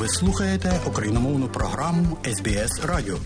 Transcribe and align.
Ви 0.00 0.08
слухаєте 0.08 0.68
україномовну 0.88 1.48
програму 1.48 2.16
СБС 2.24 2.86
Радіо. 2.86 3.16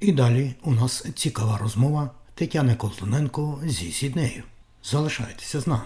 І 0.00 0.12
далі 0.12 0.54
у 0.64 0.70
нас 0.70 1.12
цікава 1.14 1.58
розмова 1.62 2.10
Тетяни 2.34 2.74
Колтуненко 2.74 3.60
зі 3.64 3.92
Сіднею. 3.92 4.42
Залишайтеся 4.82 5.60
з 5.60 5.66
нами. 5.66 5.82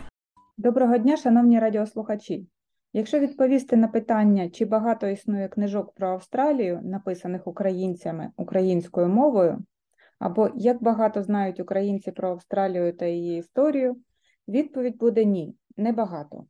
Доброго 0.59 0.99
дня, 0.99 1.17
шановні 1.17 1.59
радіослухачі. 1.59 2.47
Якщо 2.93 3.19
відповісти 3.19 3.77
на 3.77 3.89
питання, 3.89 4.51
чи 4.51 4.65
багато 4.65 5.07
існує 5.07 5.49
книжок 5.49 5.95
про 5.95 6.09
Австралію, 6.09 6.81
написаних 6.85 7.47
українцями 7.47 8.31
українською 8.37 9.09
мовою, 9.09 9.59
або 10.19 10.51
як 10.55 10.83
багато 10.83 11.23
знають 11.23 11.61
українці 11.61 12.11
про 12.11 12.31
Австралію 12.31 12.93
та 12.93 13.07
її 13.07 13.39
історію, 13.39 13.97
відповідь 14.49 14.99
буде 14.99 15.25
ні, 15.25 15.55
небагато. 15.77 16.45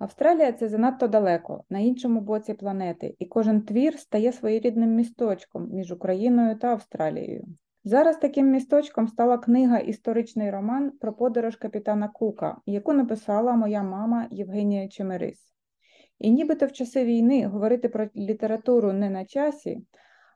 Австралія 0.00 0.52
це 0.52 0.68
занадто 0.68 1.08
далеко, 1.08 1.64
на 1.70 1.78
іншому 1.78 2.20
боці 2.20 2.54
планети, 2.54 3.16
і 3.18 3.26
кожен 3.26 3.62
твір 3.62 3.98
стає 3.98 4.32
своєрідним 4.32 4.94
місточком 4.94 5.68
між 5.72 5.92
Україною 5.92 6.58
та 6.58 6.68
Австралією. 6.68 7.46
Зараз 7.84 8.16
таким 8.16 8.50
місточком 8.50 9.08
стала 9.08 9.38
книга 9.38 9.78
Історичний 9.78 10.50
роман 10.50 10.90
про 10.90 11.12
подорож 11.12 11.56
капітана 11.56 12.08
Кука, 12.08 12.56
яку 12.66 12.92
написала 12.92 13.52
моя 13.52 13.82
мама 13.82 14.26
Євгенія 14.30 14.88
Чемерис. 14.88 15.38
І 16.18 16.30
нібито 16.30 16.66
в 16.66 16.72
часи 16.72 17.04
війни 17.04 17.46
говорити 17.46 17.88
про 17.88 18.08
літературу 18.16 18.92
не 18.92 19.10
на 19.10 19.24
часі, 19.24 19.86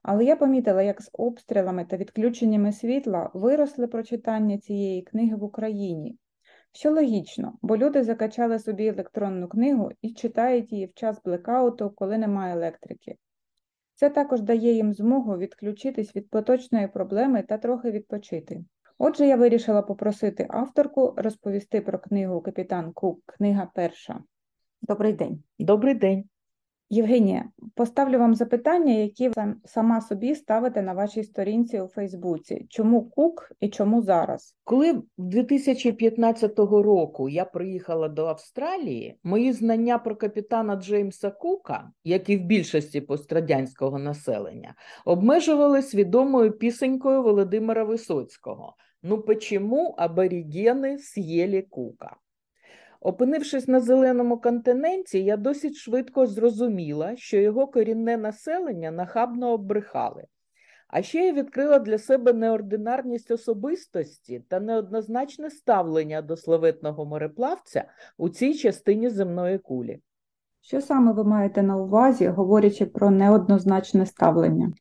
але 0.02 0.24
я 0.24 0.36
помітила, 0.36 0.82
як 0.82 1.02
з 1.02 1.10
обстрілами 1.12 1.84
та 1.84 1.96
відключеннями 1.96 2.72
світла 2.72 3.30
виросли 3.34 3.86
прочитання 3.86 4.58
цієї 4.58 5.02
книги 5.02 5.36
в 5.36 5.44
Україні, 5.44 6.18
що 6.74 6.90
логічно, 6.90 7.58
бо 7.62 7.76
люди 7.76 8.02
закачали 8.02 8.58
собі 8.58 8.86
електронну 8.86 9.48
книгу 9.48 9.90
і 10.02 10.12
читають 10.12 10.72
її 10.72 10.86
в 10.86 10.94
час 10.94 11.22
блекауту, 11.24 11.90
коли 11.90 12.18
немає 12.18 12.54
електрики. 12.54 13.16
Це 13.94 14.10
також 14.10 14.40
дає 14.40 14.72
їм 14.72 14.92
змогу 14.92 15.36
відключитись 15.36 16.16
від 16.16 16.30
поточної 16.30 16.88
проблеми 16.88 17.42
та 17.42 17.58
трохи 17.58 17.90
відпочити. 17.90 18.64
Отже, 18.98 19.26
я 19.26 19.36
вирішила 19.36 19.82
попросити 19.82 20.46
авторку 20.50 21.14
розповісти 21.16 21.80
про 21.80 21.98
книгу 21.98 22.40
Капітан 22.40 22.92
Кук, 22.92 23.20
книга 23.26 23.70
перша. 23.74 24.20
Добрий 24.82 25.12
день. 25.12 25.42
Добрий 25.58 25.94
день. 25.94 26.24
Євгенія, 26.90 27.44
поставлю 27.74 28.18
вам 28.18 28.34
запитання, 28.34 28.92
які 28.92 29.28
ви 29.28 29.54
сама 29.64 30.00
собі 30.00 30.34
ставите 30.34 30.82
на 30.82 30.92
вашій 30.92 31.22
сторінці 31.22 31.80
у 31.80 31.88
Фейсбуці. 31.88 32.66
Чому 32.68 33.02
Кук 33.02 33.52
і 33.60 33.68
чому 33.68 34.02
зараз? 34.02 34.56
Коли 34.64 35.02
2015 35.18 36.58
року 36.58 37.28
я 37.28 37.44
приїхала 37.44 38.08
до 38.08 38.26
Австралії, 38.26 39.18
мої 39.22 39.52
знання 39.52 39.98
про 39.98 40.16
капітана 40.16 40.76
Джеймса 40.76 41.30
Кука, 41.30 41.90
як 42.04 42.30
і 42.30 42.36
в 42.36 42.40
більшості 42.40 43.00
пострадянського 43.00 43.98
населення, 43.98 44.74
обмежувались 45.04 45.94
відомою 45.94 46.52
пісенькою 46.52 47.22
Володимира 47.22 47.84
Висоцького 47.84 48.74
Ну 49.06 49.22
почему 49.22 49.94
аборігени 49.98 50.98
з'їли 50.98 51.62
Кука? 51.62 52.16
Опинившись 53.04 53.68
на 53.68 53.80
зеленому 53.80 54.38
континенті, 54.38 55.24
я 55.24 55.36
досить 55.36 55.76
швидко 55.76 56.26
зрозуміла, 56.26 57.16
що 57.16 57.36
його 57.36 57.66
корінне 57.66 58.16
населення 58.16 58.90
нахабно 58.90 59.52
оббрехали. 59.52 60.24
А 60.88 61.02
ще 61.02 61.18
я 61.26 61.32
відкрила 61.32 61.78
для 61.78 61.98
себе 61.98 62.32
неординарність 62.32 63.30
особистості 63.30 64.44
та 64.48 64.60
неоднозначне 64.60 65.50
ставлення 65.50 66.22
до 66.22 66.36
славетного 66.36 67.04
мореплавця 67.04 67.84
у 68.18 68.28
цій 68.28 68.54
частині 68.54 69.08
земної 69.08 69.58
кулі. 69.58 70.00
Що 70.60 70.80
саме 70.80 71.12
ви 71.12 71.24
маєте 71.24 71.62
на 71.62 71.76
увазі, 71.76 72.28
говорячи 72.28 72.86
про 72.86 73.10
неоднозначне 73.10 74.06
ставлення? 74.06 74.72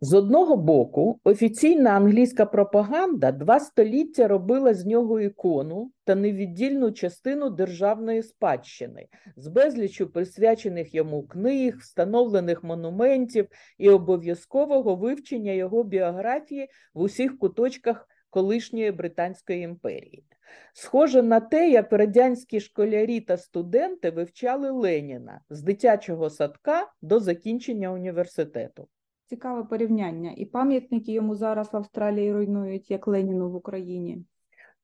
З 0.00 0.14
одного 0.14 0.56
боку, 0.56 1.20
офіційна 1.24 1.90
англійська 1.90 2.46
пропаганда 2.46 3.32
два 3.32 3.60
століття 3.60 4.28
робила 4.28 4.74
з 4.74 4.86
нього 4.86 5.20
ікону 5.20 5.92
та 6.04 6.14
невіддільну 6.14 6.92
частину 6.92 7.50
державної 7.50 8.22
спадщини, 8.22 9.08
з 9.36 9.48
безлічу 9.48 10.06
присвячених 10.06 10.94
йому 10.94 11.22
книг, 11.22 11.76
встановлених 11.78 12.64
монументів 12.64 13.48
і 13.78 13.90
обов'язкового 13.90 14.96
вивчення 14.96 15.52
його 15.52 15.84
біографії 15.84 16.68
в 16.94 17.00
усіх 17.00 17.38
куточках 17.38 18.08
колишньої 18.30 18.92
Британської 18.92 19.62
імперії. 19.62 20.24
Схоже 20.72 21.22
на 21.22 21.40
те, 21.40 21.70
як 21.70 21.92
радянські 21.92 22.60
школярі 22.60 23.20
та 23.20 23.36
студенти 23.36 24.10
вивчали 24.10 24.70
Леніна 24.70 25.40
з 25.50 25.62
дитячого 25.62 26.30
садка 26.30 26.92
до 27.02 27.20
закінчення 27.20 27.92
університету. 27.92 28.88
Цікаве 29.26 29.64
порівняння. 29.64 30.34
І 30.36 30.44
пам'ятники 30.44 31.12
йому 31.12 31.34
зараз 31.34 31.72
в 31.72 31.76
Австралії 31.76 32.32
руйнують, 32.32 32.90
як 32.90 33.08
Леніну 33.08 33.50
в 33.50 33.54
Україні. 33.54 34.24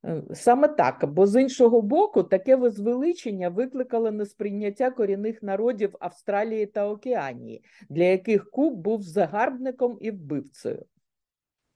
Е, 0.05 0.23
саме 0.35 0.69
так, 0.69 1.13
бо 1.13 1.27
з 1.27 1.43
іншого 1.43 1.83
боку, 1.83 2.23
таке 2.23 2.57
возвеличення 2.57 3.49
викликало 3.49 4.11
несприйняття 4.11 4.91
корінних 4.91 5.43
народів 5.43 5.97
Австралії 6.01 6.67
та 6.67 6.89
Океанії, 6.89 7.65
для 7.89 8.05
яких 8.05 8.51
Куб 8.51 8.75
був 8.75 9.03
загарбником 9.03 9.99
і 10.01 10.11
вбивцею. 10.11 10.85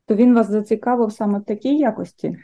То 0.06 0.14
він 0.14 0.34
вас 0.34 0.50
зацікавив 0.50 1.12
саме 1.12 1.38
в 1.38 1.44
такій 1.44 1.76
якості? 1.78 2.38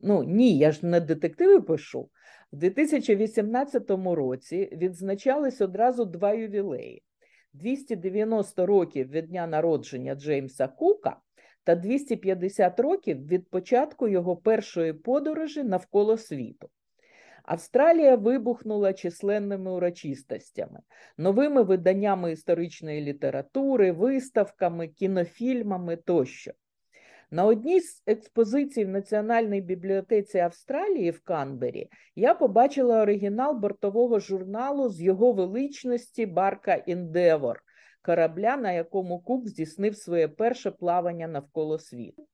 Ну 0.00 0.22
ні, 0.22 0.58
я 0.58 0.72
ж 0.72 0.86
не 0.86 1.00
детективи 1.00 1.60
пишу. 1.60 2.08
В 2.52 2.56
2018 2.56 3.90
році 3.90 4.68
відзначались 4.72 5.60
одразу 5.60 6.04
два 6.04 6.32
ювілеї. 6.32 7.02
290 7.52 8.66
років 8.66 9.10
від 9.10 9.26
дня 9.26 9.46
народження 9.46 10.14
Джеймса 10.14 10.68
Кука 10.68 11.16
та 11.64 11.74
250 11.74 12.80
років 12.80 13.26
від 13.26 13.50
початку 13.50 14.08
його 14.08 14.36
першої 14.36 14.92
подорожі 14.92 15.62
навколо 15.62 16.16
світу. 16.16 16.68
Австралія 17.42 18.16
вибухнула 18.16 18.92
численними 18.92 19.70
урочистостями, 19.70 20.80
новими 21.18 21.62
виданнями 21.62 22.32
історичної 22.32 23.00
літератури, 23.00 23.92
виставками, 23.92 24.88
кінофільмами 24.88 25.96
тощо. 25.96 26.52
На 27.32 27.44
одній 27.44 27.80
з 27.80 28.02
експозицій 28.06 28.84
в 28.84 28.88
Національній 28.88 29.60
бібліотеці 29.60 30.38
Австралії 30.38 31.10
в 31.10 31.20
Канбері 31.20 31.88
я 32.16 32.34
побачила 32.34 33.02
оригінал 33.02 33.58
бортового 33.58 34.20
журналу 34.20 34.88
з 34.88 35.00
його 35.00 35.32
величності 35.32 36.26
Барка 36.26 36.74
Індевор, 36.74 37.62
корабля, 38.02 38.56
на 38.56 38.72
якому 38.72 39.18
Кук 39.18 39.48
здійснив 39.48 39.96
своє 39.96 40.28
перше 40.28 40.70
плавання 40.70 41.28
навколо 41.28 41.78
світу. 41.78 42.26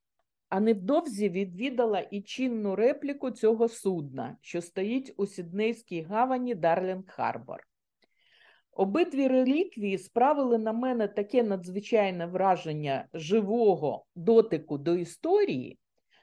А 0.49 0.61
невдовзі 0.61 1.29
відвідала 1.29 2.01
і 2.01 2.23
чинну 2.23 2.77
репліку 2.77 3.31
цього 3.31 3.69
судна, 3.69 4.37
що 4.41 4.63
стоїть 4.63 5.15
у 5.17 5.27
Сіднейській 5.27 6.03
гавані 6.03 6.55
Дарлінг 6.55 7.05
Харбор. 7.07 7.61
Обидві 8.77 9.29
реліквії 9.29 9.99
справили 9.99 10.59
на 10.59 10.73
мене 10.73 11.09
таке 11.09 11.43
надзвичайне 11.43 12.27
враження 12.27 13.09
живого 13.15 14.05
дотику 14.15 14.79
до 14.79 14.95
історії, 14.95 15.79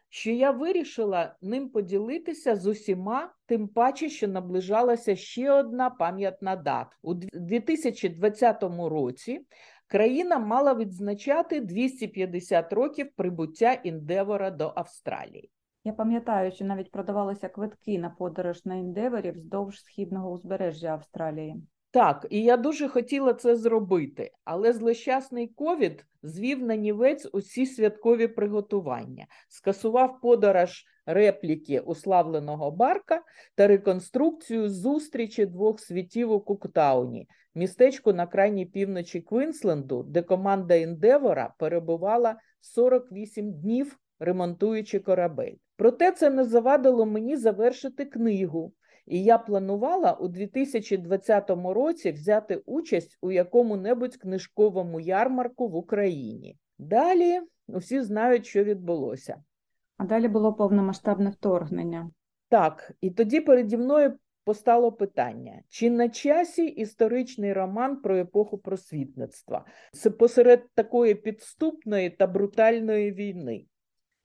що 0.10 0.32
я 0.32 0.52
вирішила 0.52 1.36
ним 1.42 1.70
поділитися 1.70 2.56
з 2.56 2.68
усіма, 2.68 3.34
тим 3.46 3.68
паче, 3.68 4.10
що 4.10 4.28
наближалася 4.28 5.16
ще 5.16 5.52
одна 5.52 5.90
пам'ятна 5.90 6.56
дата. 6.56 6.90
У 7.02 7.14
2020 7.14 8.64
році 8.64 9.46
країна 9.88 10.40
мала 10.40 10.74
відзначати 10.74 11.62
250 11.62 12.74
років 12.74 13.12
прибуття 13.16 13.74
індевора 13.74 14.52
до 14.52 14.74
Австралії. 14.76 15.50
Я 15.84 15.94
пам'ятаю, 15.94 16.52
що 16.52 16.66
навіть 16.66 16.92
продавалися 16.92 17.50
квитки 17.50 18.00
на 18.00 18.10
подорож 18.10 18.66
на 18.66 18.76
індевері 18.76 19.32
вздовж 19.32 19.80
східного 19.80 20.32
узбережжя 20.32 20.88
Австралії. 20.88 21.64
Так, 21.94 22.28
і 22.30 22.44
я 22.44 22.58
дуже 22.58 22.88
хотіла 22.88 23.34
це 23.34 23.56
зробити, 23.56 24.32
але 24.44 24.74
злощасний 24.74 25.48
ковід 25.48 26.06
звів 26.24 26.64
на 26.64 26.76
нівець 26.76 27.28
усі 27.34 27.66
святкові 27.66 28.28
приготування, 28.28 29.28
скасував 29.50 30.22
подорож 30.22 30.86
репліки 31.06 31.80
уславленого 31.80 32.72
барка 32.72 33.22
та 33.56 33.68
реконструкцію 33.68 34.70
зустрічі 34.70 35.46
двох 35.46 35.80
світів 35.80 36.32
у 36.32 36.40
Куктауні, 36.40 37.28
містечку 37.56 38.14
на 38.14 38.28
крайній 38.28 38.66
півночі 38.66 39.22
Квінсленду, 39.22 40.04
де 40.04 40.22
команда 40.22 40.76
Індевора 40.76 41.54
перебувала 41.60 42.36
48 42.62 43.54
днів, 43.54 44.00
ремонтуючи 44.20 45.00
корабель. 45.00 45.56
Проте 45.76 46.12
це 46.12 46.30
не 46.30 46.44
завадило 46.44 47.06
мені 47.06 47.38
завершити 47.38 48.06
книгу. 48.06 48.74
І 49.06 49.24
я 49.24 49.38
планувала 49.38 50.14
у 50.14 50.28
2020 50.28 51.50
році 51.50 52.12
взяти 52.12 52.56
участь 52.66 53.18
у 53.22 53.32
якому-небудь 53.32 54.18
книжковому 54.18 55.00
ярмарку 55.00 55.68
в 55.68 55.76
Україні. 55.76 56.58
Далі 56.78 57.42
усі 57.68 58.02
знають, 58.02 58.46
що 58.46 58.64
відбулося. 58.64 59.44
А 59.98 60.06
далі 60.06 60.28
було 60.28 60.54
повномасштабне 60.54 61.30
вторгнення. 61.30 62.12
Так, 62.50 62.92
і 63.02 63.12
тоді 63.12 63.42
переді 63.42 63.78
мною 63.78 64.18
постало 64.44 64.92
питання: 64.92 65.62
чи 65.70 65.90
на 65.90 66.10
часі 66.10 66.66
історичний 66.66 67.54
роман 67.54 68.02
про 68.02 68.18
епоху 68.18 68.58
просвітництва? 68.58 69.66
Посеред 70.20 70.64
такої 70.76 71.16
підступної 71.16 72.10
та 72.10 72.28
брутальної 72.28 73.12
війни. 73.12 73.66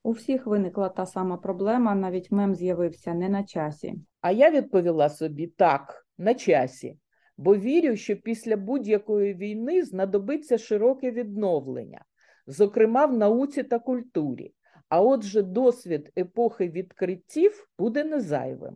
У 0.09 0.11
всіх 0.11 0.45
виникла 0.45 0.89
та 0.89 1.05
сама 1.05 1.37
проблема, 1.37 1.95
навіть 1.95 2.31
мем 2.31 2.55
з'явився 2.55 3.13
не 3.13 3.29
на 3.29 3.43
часі. 3.43 3.95
А 4.21 4.31
я 4.31 4.51
відповіла 4.51 5.09
собі 5.09 5.47
так, 5.47 6.07
на 6.17 6.33
часі, 6.33 6.97
бо 7.37 7.55
вірю, 7.55 7.95
що 7.95 8.15
після 8.15 8.57
будь-якої 8.57 9.33
війни 9.33 9.83
знадобиться 9.83 10.57
широке 10.57 11.11
відновлення, 11.11 12.05
зокрема 12.47 13.05
в 13.05 13.17
науці 13.17 13.63
та 13.63 13.79
культурі. 13.79 14.53
А 14.87 15.01
отже, 15.01 15.41
досвід 15.41 16.11
епохи 16.17 16.69
відкриттів 16.69 17.67
буде 17.79 18.03
незайвим. 18.03 18.75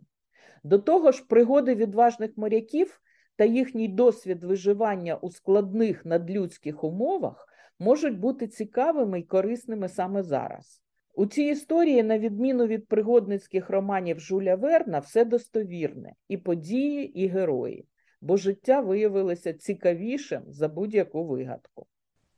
До 0.64 0.78
того 0.78 1.12
ж, 1.12 1.24
пригоди 1.28 1.74
відважних 1.74 2.30
моряків 2.36 3.00
та 3.36 3.44
їхній 3.44 3.88
досвід 3.88 4.44
виживання 4.44 5.16
у 5.16 5.30
складних 5.30 6.04
надлюдських 6.04 6.84
умовах 6.84 7.48
можуть 7.78 8.18
бути 8.18 8.48
цікавими 8.48 9.20
і 9.20 9.22
корисними 9.22 9.88
саме 9.88 10.22
зараз. 10.22 10.83
У 11.16 11.26
цій 11.26 11.42
історії, 11.42 12.02
на 12.02 12.18
відміну 12.18 12.66
від 12.66 12.88
пригодницьких 12.88 13.70
романів 13.70 14.20
Жуля 14.20 14.54
Верна, 14.54 14.98
все 14.98 15.24
достовірне 15.24 16.12
і 16.28 16.36
події, 16.36 17.20
і 17.20 17.26
герої, 17.26 17.86
бо 18.20 18.36
життя 18.36 18.80
виявилося 18.80 19.52
цікавішим 19.52 20.42
за 20.48 20.68
будь-яку 20.68 21.24
вигадку. 21.24 21.86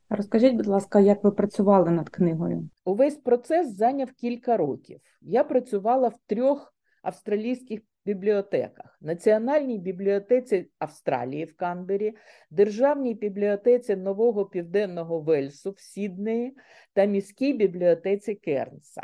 Розкажіть, 0.09 0.55
будь 0.55 0.67
ласка, 0.67 0.99
як 0.99 1.23
ви 1.23 1.31
працювали 1.31 1.91
над 1.91 2.09
книгою? 2.09 2.69
Увесь 2.85 3.17
процес 3.17 3.75
зайняв 3.75 4.11
кілька 4.11 4.57
років. 4.57 4.99
Я 5.21 5.43
працювала 5.43 6.07
в 6.07 6.17
трьох 6.27 6.73
австралійських 7.01 7.81
бібліотеках: 8.07 8.97
Національній 9.01 9.77
бібліотеці 9.77 10.69
Австралії 10.79 11.45
в 11.45 11.55
Канбері, 11.55 12.15
Державній 12.51 13.13
бібліотеці 13.13 13.95
Нового 13.95 14.45
Південного 14.45 15.21
Вельсу 15.21 15.71
в 15.71 15.79
Сіднеї 15.79 16.57
та 16.93 17.05
міській 17.05 17.53
бібліотеці 17.53 18.35
Кернса. 18.35 19.01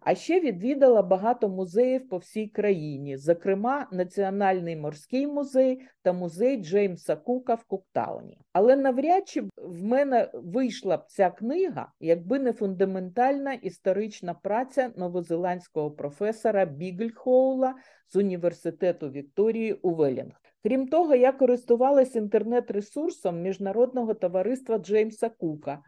А 0.00 0.14
ще 0.14 0.40
відвідала 0.40 1.02
багато 1.02 1.48
музеїв 1.48 2.08
по 2.08 2.16
всій 2.16 2.48
країні, 2.48 3.16
зокрема 3.16 3.88
Національний 3.92 4.76
морський 4.76 5.26
музей 5.26 5.80
та 6.02 6.12
музей 6.12 6.56
Джеймса 6.56 7.16
Кука 7.16 7.54
в 7.54 7.64
Куктауні. 7.64 8.38
Але 8.52 8.76
навряд 8.76 9.28
чи 9.28 9.42
в 9.56 9.84
мене 9.84 10.30
вийшла 10.34 10.96
б 10.96 11.04
ця 11.08 11.30
книга, 11.30 11.92
якби 12.00 12.38
не 12.38 12.52
фундаментальна 12.52 13.52
історична 13.52 14.34
праця 14.34 14.90
новозеландського 14.96 15.90
професора 15.90 16.64
Бігельхоула 16.64 17.74
з 18.08 18.16
університету 18.16 19.10
Вікторії 19.10 19.72
у 19.72 19.94
Велінг. 19.94 20.32
Крім 20.62 20.88
того, 20.88 21.14
я 21.14 21.32
користувалась 21.32 22.16
інтернет-ресурсом 22.16 23.42
міжнародного 23.42 24.14
товариства 24.14 24.78
Джеймса 24.78 25.28
Кука 25.28 25.78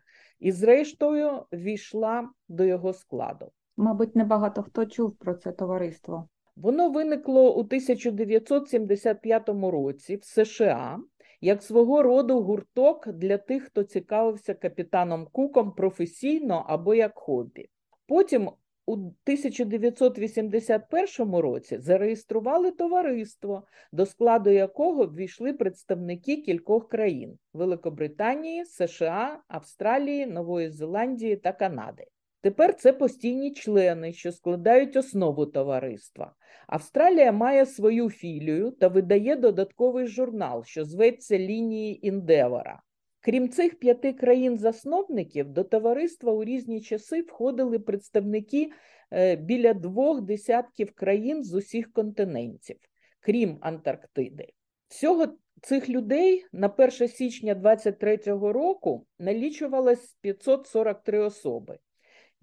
і, 0.40 0.52
зрештою, 0.52 1.46
війшла 1.52 2.28
до 2.48 2.64
його 2.64 2.92
складу. 2.92 3.52
Мабуть, 3.76 4.16
небагато 4.16 4.62
хто 4.62 4.86
чув 4.86 5.16
про 5.16 5.34
це 5.34 5.52
товариство. 5.52 6.28
Воно 6.56 6.90
виникло 6.90 7.56
у 7.56 7.60
1975 7.60 9.48
році 9.48 10.16
в 10.16 10.24
США 10.24 10.98
як 11.42 11.62
свого 11.62 12.02
роду 12.02 12.40
гурток 12.40 13.08
для 13.08 13.38
тих, 13.38 13.64
хто 13.64 13.82
цікавився 13.82 14.54
капітаном 14.54 15.28
Куком 15.32 15.72
професійно 15.72 16.64
або 16.68 16.94
як 16.94 17.18
хобі. 17.18 17.68
Потім 18.06 18.50
у 18.86 18.92
1981 18.92 21.34
році 21.34 21.78
зареєстрували 21.78 22.70
товариство, 22.70 23.62
до 23.92 24.06
складу 24.06 24.50
якого 24.50 25.06
ввійшли 25.06 25.52
представники 25.52 26.36
кількох 26.36 26.88
країн 26.88 27.38
Великобританії, 27.52 28.64
США, 28.64 29.40
Австралії, 29.48 30.26
Нової 30.26 30.70
Зеландії 30.70 31.36
та 31.36 31.52
Канади. 31.52 32.04
Тепер 32.42 32.74
це 32.74 32.92
постійні 32.92 33.52
члени, 33.52 34.12
що 34.12 34.32
складають 34.32 34.96
основу 34.96 35.46
товариства. 35.46 36.34
Австралія 36.66 37.32
має 37.32 37.66
свою 37.66 38.10
філію 38.10 38.70
та 38.70 38.88
видає 38.88 39.36
додатковий 39.36 40.06
журнал, 40.06 40.64
що 40.64 40.84
зветься 40.84 41.38
лінії 41.38 42.06
Індевора. 42.06 42.82
Крім 43.20 43.48
цих 43.48 43.78
п'яти 43.78 44.12
країн-засновників, 44.12 45.48
до 45.48 45.64
товариства 45.64 46.32
у 46.32 46.44
різні 46.44 46.80
часи 46.80 47.20
входили 47.20 47.78
представники 47.78 48.72
е, 49.12 49.36
біля 49.36 49.74
двох 49.74 50.20
десятків 50.20 50.92
країн 50.94 51.44
з 51.44 51.54
усіх 51.54 51.92
континентів, 51.92 52.76
крім 53.20 53.58
Антарктиди. 53.60 54.48
Всього 54.88 55.26
цих 55.60 55.88
людей 55.88 56.44
на 56.52 56.68
1 56.68 56.90
січня 57.08 57.54
2023 57.54 58.16
року 58.52 59.06
налічувалось 59.18 60.16
543 60.20 61.18
особи. 61.18 61.78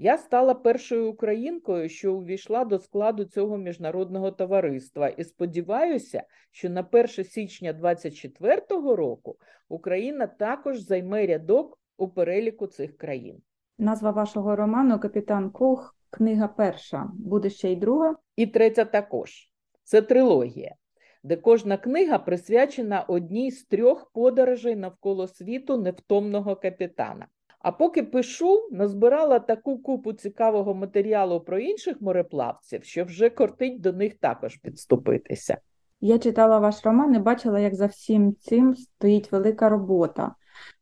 Я 0.01 0.17
стала 0.17 0.53
першою 0.53 1.11
українкою, 1.11 1.89
що 1.89 2.13
увійшла 2.13 2.65
до 2.65 2.79
складу 2.79 3.25
цього 3.25 3.57
міжнародного 3.57 4.31
товариства, 4.31 5.07
і 5.07 5.23
сподіваюся, 5.23 6.23
що 6.51 6.69
на 6.69 6.81
1 6.91 7.07
січня 7.07 7.73
2024 7.73 8.95
року 8.95 9.37
Україна 9.69 10.27
також 10.27 10.79
займе 10.79 11.27
рядок 11.27 11.79
у 11.97 12.07
переліку 12.07 12.67
цих 12.67 12.97
країн. 12.97 13.41
Назва 13.77 14.11
вашого 14.11 14.55
роману 14.55 14.99
Капітан 14.99 15.49
Кух, 15.49 15.95
книга 16.09 16.47
перша. 16.47 17.11
Буде 17.13 17.49
ще 17.49 17.71
й 17.71 17.75
друга. 17.75 18.15
І 18.35 18.47
третя 18.47 18.85
також. 18.85 19.49
Це 19.83 20.01
трилогія, 20.01 20.75
де 21.23 21.35
кожна 21.35 21.77
книга 21.77 22.19
присвячена 22.19 23.01
одній 23.01 23.51
з 23.51 23.63
трьох 23.63 24.11
подорожей 24.13 24.75
навколо 24.75 25.27
світу 25.27 25.77
невтомного 25.77 26.55
капітана. 26.55 27.27
А 27.59 27.71
поки 27.71 28.03
пишу, 28.03 28.69
назбирала 28.71 29.39
таку 29.39 29.77
купу 29.77 30.13
цікавого 30.13 30.73
матеріалу 30.73 31.41
про 31.41 31.59
інших 31.59 32.01
мореплавців, 32.01 32.83
що 32.83 33.03
вже 33.03 33.29
кортить 33.29 33.81
до 33.81 33.93
них 33.93 34.13
також 34.13 34.55
підступитися. 34.55 35.57
Я 36.01 36.19
читала 36.19 36.59
ваш 36.59 36.85
роман 36.85 37.15
і 37.15 37.19
бачила, 37.19 37.59
як 37.59 37.75
за 37.75 37.85
всім 37.85 38.35
цим 38.35 38.75
стоїть 38.75 39.31
велика 39.31 39.69
робота. 39.69 40.35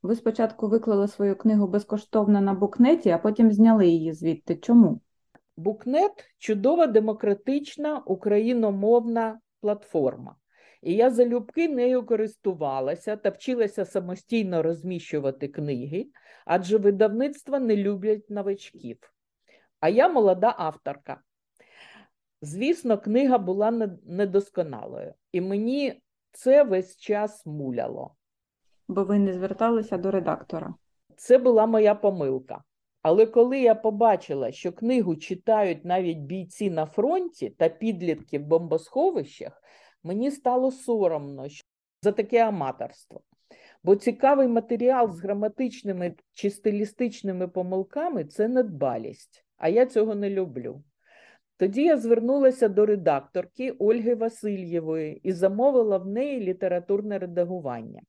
Ви 0.04 0.16
спочатку 0.16 0.68
виклали 0.68 1.08
свою 1.08 1.36
книгу 1.36 1.68
безкоштовно 1.68 2.42
на 2.42 2.54
букнеті, 2.54 3.10
а 3.10 3.18
потім 3.18 3.52
зняли 3.52 3.88
її 3.88 4.14
звідти. 4.14 4.56
Чому? 4.56 5.02
Букнет 5.58 6.12
чудова 6.38 6.88
демократична 6.88 8.00
україномовна 8.06 9.40
платформа. 9.62 10.36
І 10.82 10.94
я 10.94 11.10
залюбки 11.10 11.70
нею 11.70 12.06
користувалася 12.06 13.16
та 13.16 13.30
вчилася 13.30 13.86
самостійно 13.86 14.64
розміщувати 14.64 15.48
книги, 15.48 16.08
адже 16.46 16.78
видавництва 16.78 17.60
не 17.60 17.76
люблять 17.76 18.30
новачків. 18.30 18.98
А 19.80 19.90
я 19.90 20.10
молода 20.10 20.56
авторка. 20.58 21.22
Звісно, 22.42 22.98
книга 22.98 23.38
була 23.38 23.72
недосконалою, 24.06 25.14
і 25.32 25.42
мені 25.42 26.02
це 26.32 26.64
весь 26.64 26.98
час 26.98 27.46
муляло. 27.46 28.16
Бо 28.88 29.04
ви 29.04 29.20
не 29.20 29.34
зверталися 29.34 29.98
до 29.98 30.12
редактора. 30.12 30.74
Це 31.16 31.38
була 31.38 31.66
моя 31.66 31.96
помилка. 31.96 32.64
Але 33.02 33.26
коли 33.26 33.60
я 33.60 33.76
побачила, 33.76 34.52
що 34.52 34.72
книгу 34.72 35.16
читають 35.16 35.86
навіть 35.86 36.18
бійці 36.18 36.70
на 36.70 36.86
фронті 36.86 37.50
та 37.50 37.70
підлітки 37.70 38.40
в 38.40 38.44
бомбосховищах, 38.44 39.62
мені 40.04 40.32
стало 40.32 40.72
соромно 40.72 41.48
за 42.02 42.12
таке 42.12 42.44
аматорство. 42.44 43.22
Бо 43.84 43.96
цікавий 43.96 44.48
матеріал 44.48 45.14
з 45.14 45.20
граматичними 45.20 46.16
чи 46.34 46.50
стилістичними 46.50 47.48
помилками 47.48 48.26
це 48.26 48.48
недбалість, 48.48 49.46
а 49.58 49.70
я 49.70 49.86
цього 49.86 50.16
не 50.16 50.30
люблю. 50.30 50.84
Тоді 51.58 51.84
я 51.84 51.98
звернулася 51.98 52.68
до 52.68 52.86
редакторки 52.86 53.72
Ольги 53.72 54.16
Васильєвої 54.16 55.20
і 55.24 55.32
замовила 55.32 55.98
в 55.98 56.08
неї 56.08 56.40
літературне 56.40 57.20
редагування. 57.20 58.02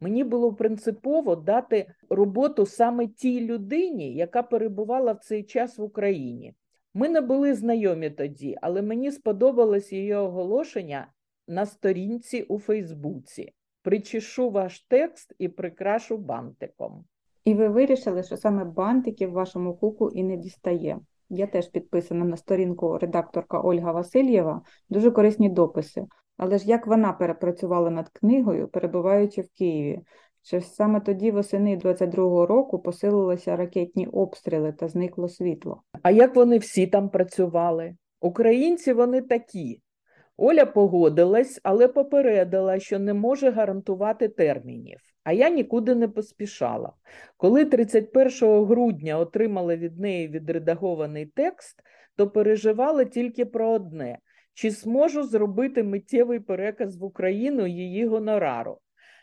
Мені 0.00 0.24
було 0.24 0.54
принципово 0.54 1.36
дати 1.36 1.86
роботу 2.10 2.66
саме 2.66 3.06
тій 3.06 3.40
людині, 3.40 4.14
яка 4.14 4.42
перебувала 4.42 5.12
в 5.12 5.18
цей 5.18 5.42
час 5.42 5.78
в 5.78 5.82
Україні. 5.82 6.54
Ми 6.94 7.08
не 7.08 7.20
були 7.20 7.54
знайомі 7.54 8.10
тоді, 8.10 8.56
але 8.62 8.82
мені 8.82 9.12
сподобалось 9.12 9.92
її 9.92 10.14
оголошення 10.14 11.08
на 11.48 11.66
сторінці 11.66 12.42
у 12.42 12.58
Фейсбуці. 12.58 13.52
Причешу 13.82 14.50
ваш 14.50 14.80
текст 14.80 15.34
і 15.38 15.48
прикрашу 15.48 16.16
бантиком. 16.16 17.04
І 17.44 17.54
ви 17.54 17.68
вирішили, 17.68 18.22
що 18.22 18.36
саме 18.36 18.64
бантиків 18.64 19.30
вашому 19.30 19.74
куку 19.74 20.10
і 20.10 20.22
не 20.22 20.36
дістає. 20.36 21.00
Я 21.30 21.46
теж 21.46 21.68
підписана 21.68 22.24
на 22.24 22.36
сторінку 22.36 22.98
редакторка 22.98 23.60
Ольга 23.60 23.92
Васильєва, 23.92 24.62
дуже 24.88 25.10
корисні 25.10 25.48
дописи. 25.48 26.06
Але 26.36 26.58
ж 26.58 26.68
як 26.68 26.86
вона 26.86 27.12
перепрацювала 27.12 27.90
над 27.90 28.08
книгою, 28.08 28.68
перебуваючи 28.68 29.40
в 29.42 29.48
Києві? 29.48 30.00
Чи 30.42 30.60
саме 30.60 31.00
тоді 31.00 31.30
восени 31.30 31.76
22-го 31.76 32.46
року 32.46 32.78
посилилися 32.78 33.56
ракетні 33.56 34.06
обстріли 34.06 34.72
та 34.72 34.88
зникло 34.88 35.28
світло? 35.28 35.82
А 36.02 36.10
як 36.10 36.36
вони 36.36 36.58
всі 36.58 36.86
там 36.86 37.08
працювали? 37.08 37.96
Українці 38.20 38.92
вони 38.92 39.22
такі. 39.22 39.80
Оля 40.40 40.66
погодилась, 40.66 41.60
але 41.62 41.88
попередила, 41.88 42.78
що 42.78 42.98
не 42.98 43.14
може 43.14 43.50
гарантувати 43.50 44.28
термінів. 44.28 44.98
А 45.24 45.32
я 45.32 45.50
нікуди 45.50 45.94
не 45.94 46.08
поспішала. 46.08 46.92
Коли 47.36 47.64
31 47.64 48.64
грудня 48.64 49.18
отримала 49.18 49.76
від 49.76 49.98
неї 49.98 50.28
відредагований 50.28 51.26
текст, 51.26 51.82
то 52.16 52.30
переживала 52.30 53.04
тільки 53.04 53.44
про 53.46 53.70
одне: 53.70 54.18
чи 54.54 54.70
зможу 54.70 55.22
зробити 55.22 55.82
миттєвий 55.82 56.40
переказ 56.40 56.96
в 56.96 57.04
Україну 57.04 57.66
її 57.66 58.06
гонорару. 58.06 58.78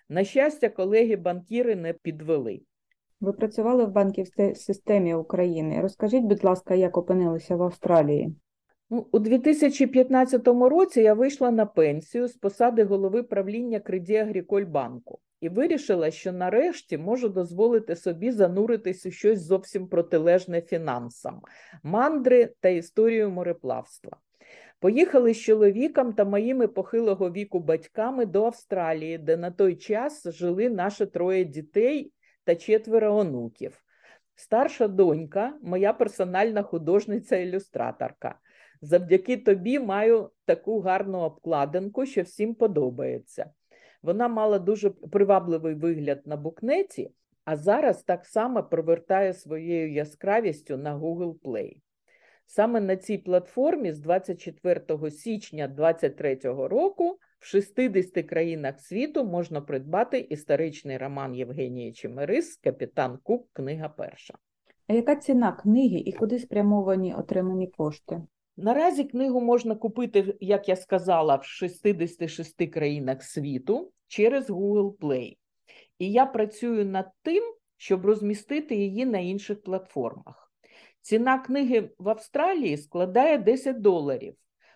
На 0.10 0.24
щастя, 0.24 0.70
колеги-банкіри 0.70 1.76
не 1.76 1.94
підвели. 1.94 2.62
Ви 3.22 3.34
працювали 3.34 3.86
в 3.86 3.92
банківській 3.92 4.56
системі 4.56 5.14
України. 5.14 5.82
Розкажіть, 5.82 6.24
будь 6.24 6.44
ласка, 6.44 6.76
як 6.76 6.98
опинилися 6.98 7.56
в 7.56 7.64
Австралії? 7.64 8.36
У 8.90 9.20
2015 9.20 10.48
році 10.48 11.02
я 11.02 11.14
вийшла 11.14 11.52
на 11.52 11.66
пенсію 11.66 12.28
з 12.28 12.34
посади 12.34 12.84
голови 12.84 13.24
правління 13.24 13.80
Креді 13.80 14.16
Агріколь 14.16 14.64
банку 14.64 15.20
і 15.42 15.50
вирішила, 15.50 16.12
що 16.12 16.32
нарешті 16.32 16.98
можу 16.98 17.30
дозволити 17.30 17.96
собі 17.96 18.32
зануритись 18.32 19.06
у 19.06 19.12
щось 19.12 19.42
зовсім 19.42 19.88
протилежне 19.88 20.62
фінансам, 20.62 21.42
мандри 21.84 22.54
та 22.60 22.70
історію 22.70 23.30
мореплавства. 23.30 24.18
Поїхали 24.80 25.34
з 25.34 25.40
чоловіком 25.40 26.14
та 26.14 26.26
моїми 26.26 26.68
похилого 26.68 27.32
віку 27.32 27.60
батьками 27.60 28.26
до 28.26 28.46
Австралії, 28.46 29.18
де 29.18 29.38
на 29.38 29.52
той 29.52 29.76
час 29.76 30.28
жили 30.28 30.70
наші 30.70 31.06
троє 31.06 31.46
дітей 31.46 32.12
та 32.44 32.56
четверо 32.56 33.16
онуків. 33.16 33.85
Старша 34.36 34.88
донька, 34.88 35.54
моя 35.62 35.94
персональна 35.94 36.64
художниця-ілюстраторка. 36.64 38.36
Завдяки 38.82 39.38
тобі 39.38 39.80
маю 39.80 40.30
таку 40.46 40.80
гарну 40.80 41.20
обкладинку, 41.20 42.06
що 42.06 42.22
всім 42.22 42.56
подобається. 42.56 43.50
Вона 44.02 44.28
мала 44.28 44.60
дуже 44.60 44.90
привабливий 44.90 45.74
вигляд 45.74 46.22
на 46.26 46.38
букнеті, 46.38 47.12
а 47.46 47.56
зараз 47.56 48.04
так 48.04 48.26
само 48.26 48.64
привертає 48.64 49.34
своєю 49.34 49.94
яскравістю 49.94 50.78
на 50.78 50.98
Google 50.98 51.40
Play. 51.40 51.78
Саме 52.46 52.82
на 52.82 52.96
цій 52.96 53.18
платформі 53.18 53.92
з 53.92 54.00
24 54.00 55.12
січня 55.12 55.68
2023 55.68 56.36
року 56.68 57.20
в 57.40 57.46
60 57.46 58.28
країнах 58.28 58.80
світу 58.80 59.26
можна 59.26 59.62
придбати 59.62 60.20
історичний 60.20 60.98
роман 60.98 61.36
Євгенії 61.36 61.94
Чемерис 61.94 62.58
Капітан 62.58 63.20
Кук, 63.24 63.48
книга 63.54 63.90
перша. 63.90 64.34
А 64.88 64.94
яка 64.94 65.16
ціна 65.16 65.52
книги 65.52 66.00
і 66.00 66.12
куди 66.12 66.40
спрямовані 66.40 67.14
отримані 67.14 67.68
кошти? 67.68 68.22
Наразі 68.58 69.04
книгу 69.04 69.42
можна 69.42 69.76
купити, 69.76 70.38
як 70.40 70.70
я 70.70 70.76
сказала, 70.76 71.36
в 71.36 71.44
66 71.44 72.70
країнах 72.70 73.24
світу 73.24 73.92
через 74.08 74.50
Google 74.50 74.98
Play. 74.98 75.38
І 76.00 76.12
я 76.12 76.26
працюю 76.26 76.86
над 76.86 77.06
тим, 77.22 77.44
щоб 77.78 78.06
розмістити 78.06 78.76
її 78.76 79.06
на 79.06 79.20
інших 79.20 79.64
платформах. 79.64 80.52
Ціна 81.02 81.40
книги 81.40 81.90
в 81.98 82.10
Австралії 82.10 82.78
складає 82.78 83.38
10 83.38 83.82
доларів. 83.82 84.36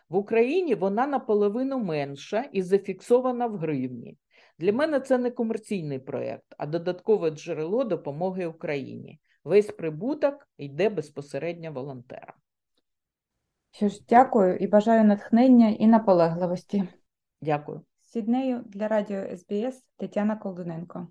В 0.09 0.15
Україні 0.15 0.75
вона 0.75 1.07
наполовину 1.07 1.79
менша 1.79 2.45
і 2.51 2.61
зафіксована 2.61 3.47
в 3.47 3.55
гривні. 3.55 4.17
Для 4.59 4.73
мене 4.73 4.99
це 4.99 5.17
не 5.17 5.31
комерційний 5.31 5.99
проєкт, 5.99 6.55
а 6.57 6.65
додаткове 6.65 7.29
джерело 7.29 7.83
допомоги 7.83 8.45
Україні. 8.45 9.19
Весь 9.43 9.71
прибуток 9.71 10.47
йде 10.57 10.89
безпосередньо 10.89 11.71
волонтерам. 11.71 12.35
Що 13.71 13.87
ж, 13.87 14.01
дякую 14.09 14.57
і 14.57 14.67
бажаю 14.67 15.03
натхнення 15.03 15.69
і 15.69 15.87
наполегливості. 15.87 16.83
Дякую. 17.41 17.81
Сіднею 18.01 18.63
для 18.65 18.87
радіо 18.87 19.37
СБС 19.37 19.85
Тетяна 19.97 20.35
Колдуненко. 20.35 21.07